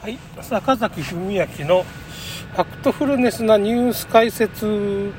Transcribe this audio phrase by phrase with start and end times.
[0.00, 5.12] はい、坂崎文明のファクトフルネスなニュース解説。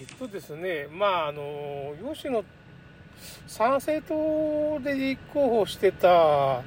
[0.00, 2.42] えっとですね、まああの吉野
[3.46, 6.62] 参政党で立候補してた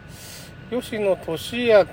[0.69, 1.85] 吉野俊明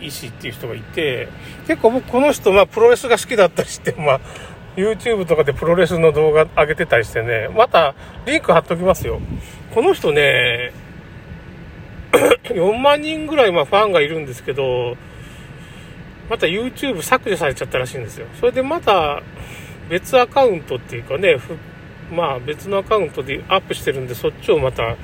[0.00, 1.28] 医師っていう人がいて、
[1.66, 4.20] 結構僕この人、まあプロレスが好きだったりして、まあ
[4.76, 7.94] YouTube とかでプロレスの動画上げてたりしてね、また
[8.26, 9.20] リンク貼っときますよ。
[9.74, 10.72] この人ね、
[12.44, 14.96] 4万人ぐらいまファンがいるんですけど、
[16.28, 18.26] また YouTube 削除されちゃったらしいんですよ。
[18.38, 19.22] それでまた
[19.88, 21.36] 別アカウントっていうかね、
[22.12, 24.96] まあ別のアカウントでアップしてるんで、そっちをまた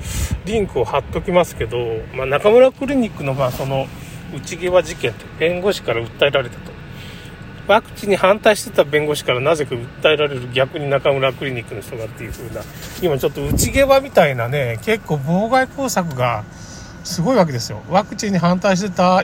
[0.45, 1.77] リンクを貼っときますけど、
[2.13, 3.87] まあ中村クリニックのまあその
[4.33, 6.76] 内際事件と弁護士から訴えられたと。
[7.67, 12.61] ワクチンに反対してた弁護士からなぜか訴えられる逆に中村クリニックの人がっていう風な、
[13.01, 16.43] 今ちょっと内際みたいなね、結構妨害工作が
[17.03, 17.81] すごいわけですよ。
[17.89, 19.23] ワクチンに反対してた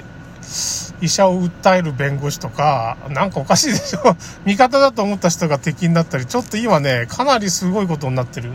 [1.02, 8.52] 医者を訴える弁護士とか、なんかおかしいでしょ 味方だと思った人が敵になったり、ちょっと今ね、かなりすごいことになってる。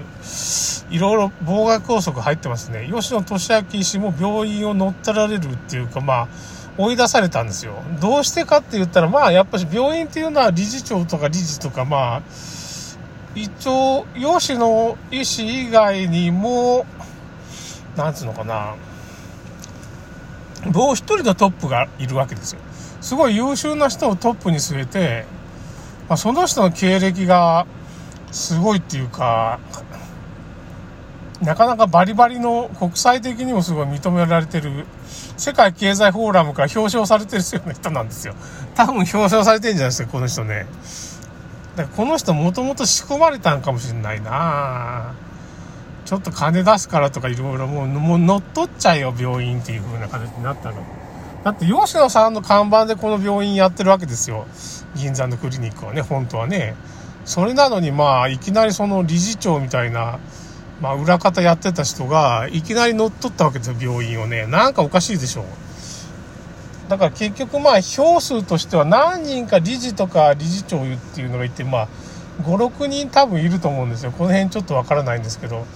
[0.90, 2.90] いろいろ妨害拘束入ってますね。
[2.90, 6.28] 吉野俊明医師も病院を乗ったられるっていうか、まあ、
[6.78, 7.74] 追い出されたんですよ。
[8.00, 12.22] どうしてかって言ったら、まあ、やっぱり病院っていうのは理事長とか理事とか、まあ、
[13.34, 16.86] 一応、吉野医師以外にも、
[17.96, 18.76] なんつうのかな、
[20.72, 22.60] もう一人のトップがいるわけですよ。
[23.00, 25.24] すごい優秀な人をトップに据えて、
[26.08, 27.66] まあ、その人の経歴が
[28.30, 29.58] すごいっていうか、
[31.42, 34.86] なかなかバリバリの国際的にもすごい認められてる、
[35.36, 38.34] 世界経済フォーラムから表彰されてるような人なんですよ。
[38.74, 40.66] 多分表彰されてるんじゃないですか、この人ね。
[41.76, 45.14] だからこの人もともと仕込まれたんかもしれないな
[46.06, 50.82] ちょっと金出すからとかいろいろもう、もう乗っ取っちゃえよ、病院っていう風な形になったの。
[51.44, 54.46] だって吉野さんの看板でこの病院やってるわけですよ。
[54.96, 56.74] 銀座のクリニックはね、本当はね。
[57.24, 60.18] それなのにまあ、いきなりその理事長みたいな、
[60.80, 64.46] まあ、裏方やってた人が、いきなり乗っ取ったわけですよ、病院をね。
[64.46, 65.44] なんかおかしいでしょ。
[66.88, 71.88] だから結局まあ、票数としては何人か理事とか理事長っていうのがいて、まあ、
[72.42, 74.12] 5、6人多分いると思うんですよ。
[74.12, 75.66] この辺ちょっとわからないんですけど。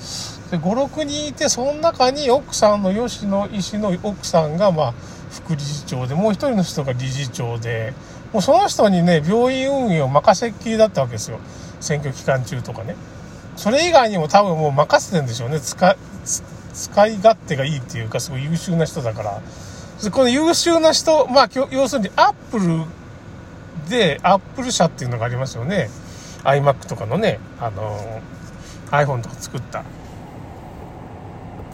[0.50, 4.94] で、5、6人いて、その中に奥さんの吉野医師の奥さんが、まあ、
[5.30, 7.92] 副理事長で、もう一人の人が理事長で、
[8.32, 11.40] もうその人にね、病院運営を任せっきりだったわけですよ。
[11.80, 12.94] 選挙期間中とかね。
[13.62, 15.60] それ以外にも多分もう任せてんでしょうね。
[15.60, 15.96] 使、
[16.74, 19.40] 使い勝手がいいっていうか、すごい優秀な人だから。
[20.10, 22.82] この優秀な人、まあ、要するにアップル
[23.88, 25.90] で、アップル社っていうのがありますよね。
[26.42, 28.20] iMac とかのね、あの、
[28.90, 29.84] iPhone とか作った。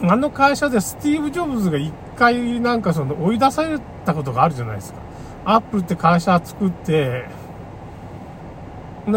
[0.03, 4.99] あの会社でスティーブ・ジョブズが一回なんかその追い出されたことがあるじゃないですか。
[5.43, 7.25] アップルって会社作って、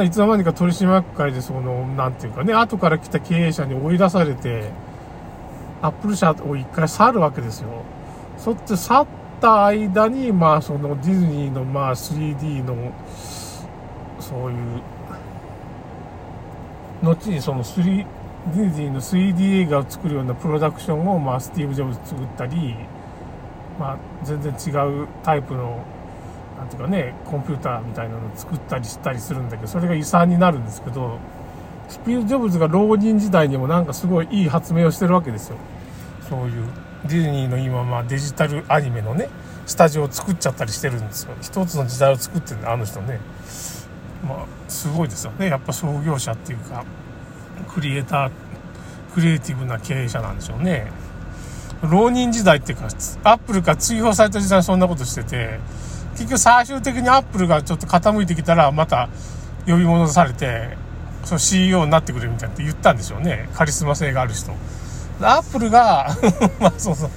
[0.03, 4.71] いつの間にか取締役会でその、なんていうかね、後から来た経営者に追い出されて、
[5.83, 7.69] アップル社を一回去るわけですよ。
[8.39, 9.07] そって去っ
[9.41, 12.93] た間に、まあそのディズニーのまあ 3D の、
[14.21, 14.83] そういう
[17.03, 18.07] 後にその3
[18.55, 22.75] ディズニーの 3D 映画を作るようなプロダクションを、まあ、スティーブ・ジョブズ作ったり、
[23.79, 24.71] まあ、全然違
[25.03, 25.85] うタイプの
[26.59, 31.19] なんていうかねコンピューターみたいなのを作ったりしたりするんだけどそれが遺産になるんですけど
[31.89, 35.57] スピード・ジョブズが浪人時代にもなんかすごいいい発明をしてるわけですよ
[36.29, 36.65] そういう
[37.05, 39.29] ディズニーの今まあデジタルアニメのね
[39.67, 43.21] スタジオを作っちゃったりしてるんですよ一つの時代を作ってるんだあの人ね
[44.23, 45.49] まあ、すごいですよね。
[45.49, 46.85] やっぱ創業者っていうか、
[47.69, 48.31] クリエイター、
[49.15, 50.91] クリエイティブな経営者なんでしょうね。
[51.83, 52.85] 浪人時代っていうか、
[53.25, 55.59] アップルが追放された時代そんなことしてて、
[56.13, 59.09] 結局最終的にアップルがちょっと傾いてきたら、また
[59.67, 60.77] 呼び戻されて、
[61.25, 63.49] その CEO になってくれみたいなって言ったんでしょうね。
[63.55, 64.53] カリスマ性がある人。
[65.21, 66.09] アップルが
[66.59, 67.11] まあそうそう、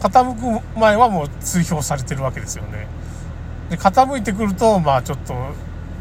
[0.00, 2.86] 傾く前はもう追放されてるわけですよね。
[3.70, 5.34] で、傾いてくると、まあちょっと、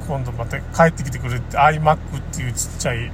[0.08, 1.98] 今度また帰ってきてくれって iMac っ
[2.34, 3.12] ていうちっちゃい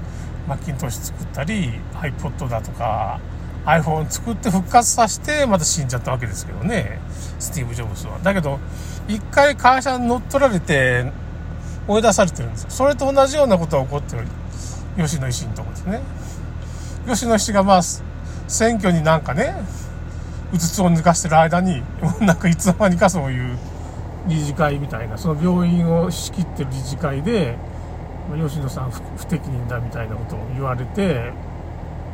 [0.47, 3.19] マッキントッシュ作ったり iPod だとか
[3.65, 6.99] iPhone 作って復活させてまた死んじゃったわけですけどね
[7.37, 8.59] スティーブ・ジョブズはだけど
[9.07, 11.11] 一回会社に乗っ取られて
[11.87, 12.69] 追い出されてるんですよ。
[12.69, 14.25] それと同じようなことが起こってる。
[14.97, 16.01] 吉野維新のとこですね。
[17.07, 17.81] 吉野医師がまあ
[18.47, 19.55] 選挙になんかね
[20.53, 21.81] うつつを抜かしてる間に
[22.19, 23.57] なんかいつの間にかそういう
[24.27, 27.57] 理事会みたいなその病院を仕切ってる理事会で
[28.35, 31.31] 吉野さん不適任だみたいなことを言われて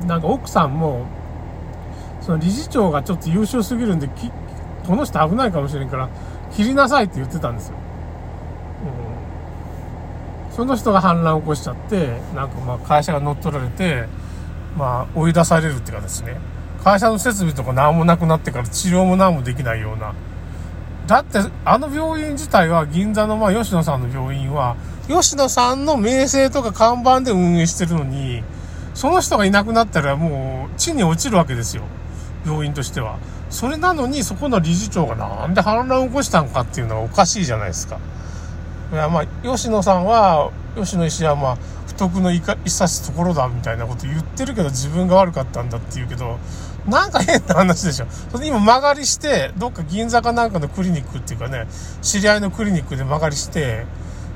[0.05, 1.07] なんか奥さんも
[2.21, 4.07] その理事長がちょっと優秀すぎるんで
[4.85, 6.09] この人危ないかもしれんから
[6.55, 7.75] 切りなさいって言ってたんですよ、
[10.49, 14.05] うん、その人が反乱を起こしちゃってなんかまあ会社が乗っ取られて
[14.77, 16.37] まあ追い出されるっていうかですね。
[16.83, 20.13] 会社の設備とか何もなくなってから治療も何もできないような。
[21.07, 24.75] だってあの病院自体は銀座のまあ吉野さんの病院は
[25.07, 28.43] 吉野さんの名声とか看板で運営してるのに
[28.93, 31.83] その人がいなくなったらもう地に落ちるわけですよ。
[32.45, 33.19] 病院としては
[33.49, 37.99] それなのにそこの理事長がなんで反乱を起こしたのかっていうのはおかしいじゃないですか
[38.91, 41.57] いやまあ吉野さんは吉野医師はまあ
[41.87, 46.39] 不徳のいかいさすところだみたいなこと言ってるけど自分が悪かったんだって言うけど
[46.87, 48.07] なんか変な話でしょ。
[48.31, 51.65] それ今曲がりして、どっか銀座かなんかのクリニックっていうかね、
[52.01, 53.85] 知り合いのクリニックで曲がりして、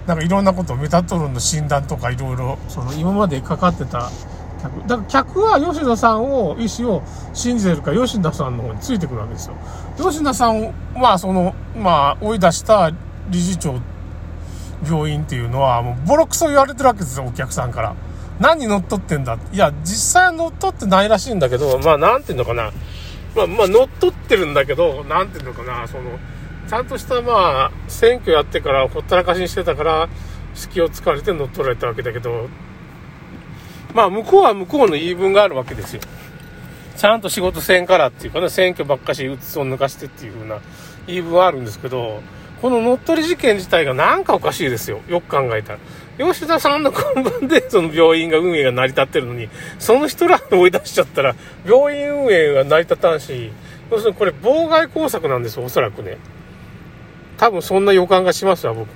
[0.06, 4.10] なんかいろんなことメタトロンの診断とかいろいろ、その今までかかってた
[4.70, 4.88] 客。
[4.88, 7.04] だから客は吉野さんを、医師を
[7.34, 9.56] 信じてるから吉野さんの方についてくるわけですよ。
[9.98, 12.92] 吉野さんは、その、まあ、追い出した
[13.30, 13.80] 理事長、
[14.88, 17.96] 病院っていうのは、もうボロクソ言われてるわけですよ、お客さんから。
[18.40, 19.40] 何乗っ取ってんだ？
[19.52, 22.72] いや、実際は乗っ取ってないらしいんだけど、まあ、なんていうのかな。
[23.36, 26.04] まあ、まあ、乗っ取ってるんだけど、なんていうのかな、その、
[26.70, 30.08] ちゃんとしたまあ、選挙やってからほったらかしにしてたから、
[30.54, 32.48] 隙を突かれて乗っ取られたわけだけど、
[33.98, 36.02] まあ、向こうは向こうの言い分があるわけですよ。
[36.98, 40.60] ちゃんと仕事せんからっていうかね、選挙ばっかしうつを抜かしてっていう風な
[41.08, 42.22] 言い分はあるんですけど、
[42.62, 45.02] この乗っ取り事件自体がなんかおかしいですよ。
[45.08, 45.80] よく考えたら。
[46.20, 49.50] 吉田さんの看板でその病院が運営が成り立ってるのに、
[49.80, 51.36] その人らを追い出しちゃったら、
[51.66, 53.52] 病院運営が成り立たんし、
[53.90, 56.20] 要するにこれ妨害工作なんですよ、おそらくね。
[57.38, 58.90] 多分そんな予感がしますわ、僕。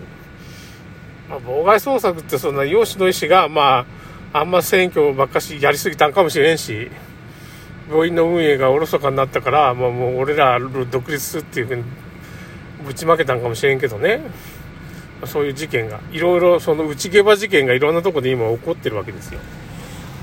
[1.27, 4.00] まあ、妨害捜索ってそんな養子の医師が、まあ、
[4.33, 6.89] あんま選挙ばっかしやりすぎたんかもしれんし、
[7.89, 11.83] 病院の運営がおろそかになったから、まあ、もう俺ら独立っていうふうに
[12.85, 14.21] ぶちまけたんかもしれんけどね。
[15.25, 19.39] そういう事件が、いろいろその内毛場事件がいろんなとこで今起こってるわけですよ。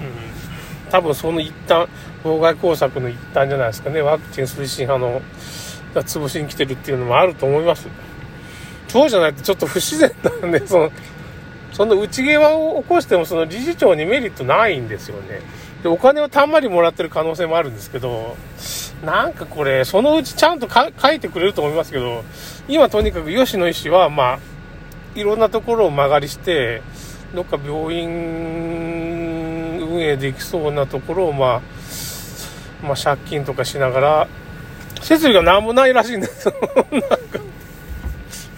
[0.00, 0.90] うん。
[0.90, 1.88] 多分その一端、
[2.24, 4.00] 妨害工作の一端じゃないですかね。
[4.00, 5.22] ワクチン推進派の、
[5.94, 7.86] が潰しに来てるっていうのもあると思います。
[8.88, 10.10] そうじゃないとちょっと不自然
[10.42, 10.92] なんで、その、
[11.72, 15.40] その内毛場を起こしてもその理事長にメリットないんですよね。
[15.82, 18.36] で、お金をたんまりもらってる可能性もあるんですけど、
[19.04, 22.24] なんかこれ、そのうちちゃんと書いてくれると思いますけど、
[22.66, 24.38] 今とにかく吉野医師は、まあ、
[25.14, 26.82] いろんなところを曲がりして、
[27.34, 28.08] どっか病院
[29.80, 31.62] 運営できそうなところを、まあ、
[32.82, 34.28] まあ、借金とかしながら、
[35.00, 36.54] 設備が何もないらしいんですよ。
[36.90, 37.08] なんか、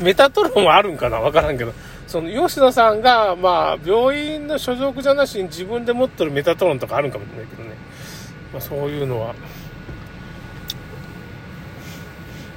[0.00, 1.20] メタトロンはあるんかな？
[1.20, 1.74] わからんけど。
[2.10, 7.70] その、吉野さんが、まあ、病院の所属じゃなしに自分で持ってるメタトロンとかあるんかもしれないけどね。
[8.52, 9.32] まあ、そういうのは。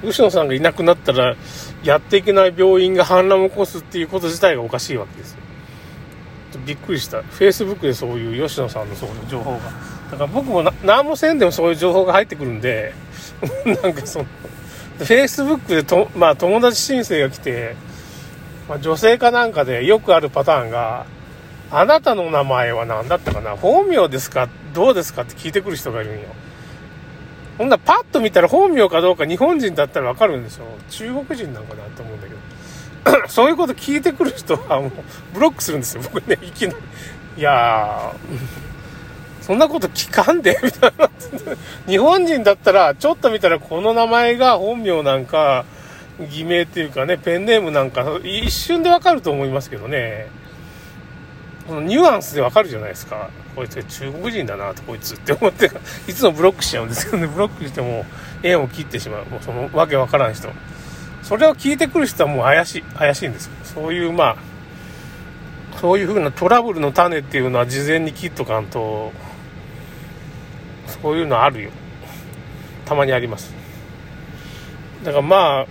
[0.03, 1.35] 吉野さんがいなくなったら、
[1.83, 5.39] やっていけない病院が反乱を起こすっていうこと自体がおかしいわけですよ。
[6.65, 7.19] びっくりした。
[7.19, 9.59] Facebook でそういう吉野さんのそういう情報が。
[10.09, 12.95] だから僕も何もせんでもそういう情報が入ってくるんで、
[13.83, 14.25] なんかその、
[14.97, 17.75] Facebook でと、まあ友達申請が来て、
[18.69, 21.05] まあ、女性かなんかでよくあるパターンが、
[21.71, 23.57] あなたの名前は何だったかな？
[23.57, 24.47] 本名ですか？
[24.73, 26.27] どうですかって聞いてくる人がいるんよ。
[27.57, 30.65] ほんならパッと見たら本名かどうか日本人だったらわかるんですよ。
[30.89, 32.39] 中国人なんかなと思うんだけど。
[33.27, 34.91] そういうこと聞いてくる人はもう
[35.33, 36.03] ブロックするんですよ。
[36.03, 36.79] 僕ね、いきなり。
[37.37, 41.09] いやー、そんなこと聞かんでみたいな。
[41.85, 45.65] 日本人だったら、ちょっと見たらこの名前が本名なんか、
[46.19, 50.27] 偽名っていうかね、ペンネームなんか、一瞬でわかると思いますけどね。
[51.67, 53.29] このニュアンスでわかるじゃないですか。
[53.55, 55.71] こいつ中国人だなとこいつって思って
[56.07, 57.27] いつもブロックしちゃうんですけどね。
[57.27, 58.05] ブロックしても
[58.41, 59.25] 縁を切ってしまう。
[59.25, 60.49] もうそのわけわからん人。
[61.21, 63.53] それを聞いてくる人はもう怪しい怪しいんですよ。
[63.63, 64.35] そういうま
[65.73, 69.13] あそういうふうなトラブルの種っていうのは事前に切っとかんと
[70.87, 71.71] そういうのあるよ。
[72.85, 73.53] たまにあります。
[75.03, 75.67] だからまあ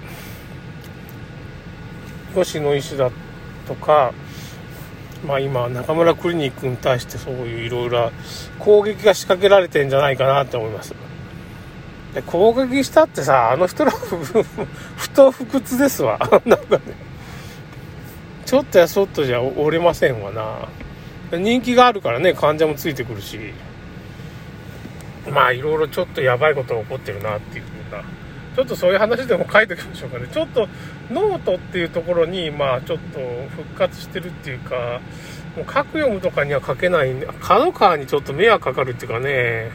[2.35, 3.11] 吉野医師だ
[3.67, 4.13] とか
[5.27, 8.11] まあ、今中村クリニックに対してそういういろいろ
[8.59, 10.95] 攻撃が仕掛けられてんじゃないかなって思います。
[12.15, 16.19] で攻撃したってさあの人ら不当不屈ですわ。
[16.45, 16.83] なんかね。
[18.45, 21.39] ちょっとやそっとじゃ折れませんわな。
[21.39, 23.39] 人気があるからね患者もついてくるし。
[25.31, 28.03] まあいろいろちょっとやばいことが起こってるなっていうふうな。
[28.55, 30.29] ちょっとそういう話でも書いておきましょうかね。
[30.31, 30.69] ちょっと
[31.11, 33.19] ノートっていうところに、まあちょっと
[33.57, 35.01] 復活してるっていうか、
[35.57, 39.71] もうカクヨムとかには書けないんで、角川にちょっと迷惑かかるっていうかね、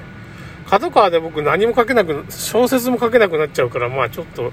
[0.69, 4.51] 角川で僕何も書けなく、小説も書けなくなっちゃうから、まあちょっと、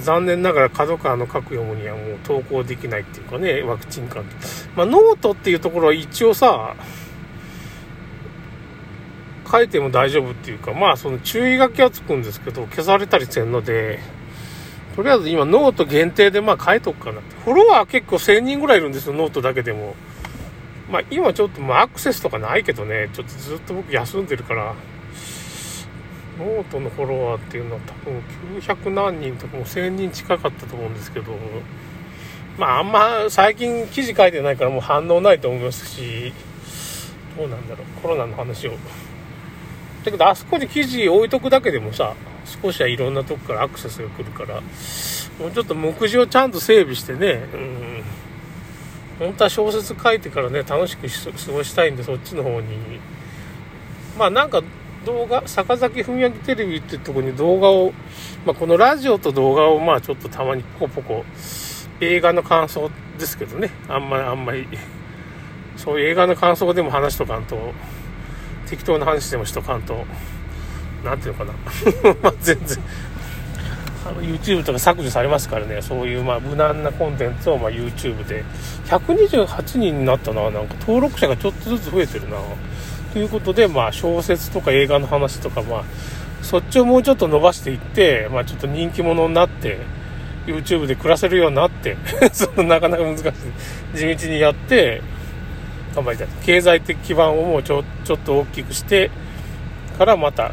[0.00, 4.30] 残念ながら角川のカクヨムにはもう投稿できないっていうかね、ワクチン関係。
[4.74, 6.74] まあノートっていうところは一応さ、
[9.54, 14.00] 書いても大丈夫っていうか、まあその注意書きはつくんですけど、消されたりせんので、
[14.96, 17.36] とりあえず今ノート限定でまあ書いとくかなって。
[17.44, 19.94] フォロワー結構1000人ぐらいいるんですよ、ノートだけでも。
[20.90, 24.74] まあ今ちょっとまあアクセスとかないけどね、ちょっとずっと僕休んでるから、
[26.36, 28.20] ノートのフォロワーっていうのは多分
[28.58, 31.32] 900何人とかもう1000人近かったと思うんですけど、
[32.58, 36.32] まああんま最近記事書いてないからもう反応ないと思いますし、
[37.36, 38.72] どうなんだろう、コロナの話を。
[40.04, 42.14] だけどあそこに記事置いとくだけでもさ、
[42.62, 44.60] 少しはいろんなとこからアクセスが来るから、
[45.38, 48.02] もうちょっと目次をちゃんと整備してね、うん、
[49.18, 52.76] 本当は小説書いてからね、楽しく過ごしたいんで、そっちの方に。
[54.18, 54.62] まあなんか
[55.06, 57.92] 動画、坂崎文明テレビっていうとこに動画を、
[58.44, 61.24] まあ、このラジオと動画をまあちょっとたまにポコポコ、
[62.00, 64.66] 映画の感想ですけどね、あんまりあんまり、
[65.76, 67.72] そういう映画の感想でも話しとかんと、
[68.68, 70.04] 適当な話でもしとかんと、
[71.04, 71.52] なんていうのかな、
[72.22, 72.78] まあ全然、
[74.20, 78.44] YouTube とか削除されますからね、そういうまあ無難なコンテンツをま YouTube で、
[78.86, 82.36] 128人になったな、なんか登録者がちょっとずつ増えてるな。
[83.14, 85.84] ということで、まあ、小説とか映画の話とか、まあ、
[86.42, 89.78] そっちをもうちょっと伸ばしていって、まあ、ちょっと人気者になって、
[90.46, 91.96] YouTube で暮らせるようになって、
[92.32, 93.96] そのなかなか難しい。
[93.96, 95.00] 地道にやって、
[95.94, 96.28] 頑張りたい。
[96.44, 99.10] 経済的基盤をもうちょちょっと大きくして、
[99.98, 100.52] からまた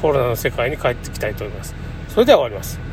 [0.00, 1.74] コロナの世界に帰ってきたいと思います。
[2.08, 2.91] それでは終わります。